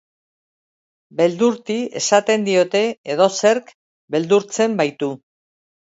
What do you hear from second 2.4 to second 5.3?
diote, edozerk beldurtzen baitu.